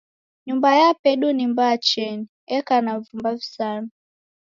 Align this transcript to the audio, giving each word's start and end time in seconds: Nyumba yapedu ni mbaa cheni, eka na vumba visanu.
Nyumba 0.47 0.69
yapedu 0.79 1.27
ni 1.33 1.45
mbaa 1.51 1.75
cheni, 1.87 2.25
eka 2.57 2.75
na 2.83 2.93
vumba 3.03 3.31
visanu. 3.39 3.87